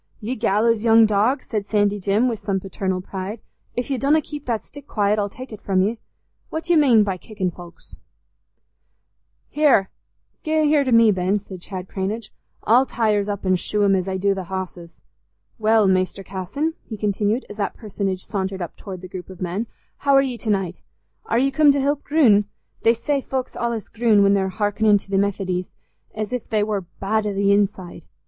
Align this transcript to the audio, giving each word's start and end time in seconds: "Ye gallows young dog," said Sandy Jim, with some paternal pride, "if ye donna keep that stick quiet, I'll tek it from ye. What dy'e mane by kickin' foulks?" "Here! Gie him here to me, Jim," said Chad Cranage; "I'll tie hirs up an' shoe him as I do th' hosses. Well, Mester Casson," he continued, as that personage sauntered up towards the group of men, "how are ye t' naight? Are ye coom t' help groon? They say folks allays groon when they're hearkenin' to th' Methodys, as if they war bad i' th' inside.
"Ye 0.19 0.33
gallows 0.35 0.83
young 0.83 1.05
dog," 1.05 1.43
said 1.43 1.69
Sandy 1.69 1.99
Jim, 1.99 2.27
with 2.27 2.43
some 2.43 2.59
paternal 2.59 3.01
pride, 3.01 3.39
"if 3.75 3.91
ye 3.91 3.99
donna 3.99 4.19
keep 4.19 4.47
that 4.47 4.63
stick 4.65 4.87
quiet, 4.87 5.19
I'll 5.19 5.29
tek 5.29 5.51
it 5.53 5.61
from 5.61 5.83
ye. 5.83 5.99
What 6.49 6.63
dy'e 6.63 6.75
mane 6.75 7.03
by 7.03 7.17
kickin' 7.17 7.51
foulks?" 7.51 7.99
"Here! 9.49 9.91
Gie 10.43 10.53
him 10.53 10.63
here 10.65 10.83
to 10.83 10.91
me, 10.91 11.11
Jim," 11.11 11.39
said 11.47 11.61
Chad 11.61 11.87
Cranage; 11.87 12.31
"I'll 12.63 12.87
tie 12.87 13.11
hirs 13.13 13.29
up 13.29 13.45
an' 13.45 13.57
shoe 13.57 13.83
him 13.83 13.95
as 13.95 14.07
I 14.07 14.17
do 14.17 14.33
th' 14.33 14.45
hosses. 14.47 15.03
Well, 15.59 15.87
Mester 15.87 16.23
Casson," 16.23 16.73
he 16.83 16.97
continued, 16.97 17.45
as 17.47 17.57
that 17.57 17.77
personage 17.77 18.25
sauntered 18.25 18.59
up 18.59 18.75
towards 18.77 19.03
the 19.03 19.07
group 19.07 19.29
of 19.29 19.39
men, 19.39 19.67
"how 19.97 20.15
are 20.15 20.21
ye 20.23 20.35
t' 20.35 20.49
naight? 20.49 20.81
Are 21.27 21.37
ye 21.37 21.51
coom 21.51 21.71
t' 21.71 21.77
help 21.79 22.03
groon? 22.03 22.45
They 22.81 22.95
say 22.95 23.21
folks 23.21 23.55
allays 23.55 23.87
groon 23.87 24.23
when 24.23 24.33
they're 24.33 24.49
hearkenin' 24.49 24.97
to 25.01 25.09
th' 25.11 25.19
Methodys, 25.21 25.69
as 26.15 26.33
if 26.33 26.49
they 26.49 26.63
war 26.63 26.87
bad 26.99 27.27
i' 27.27 27.33
th' 27.33 27.37
inside. 27.53 28.05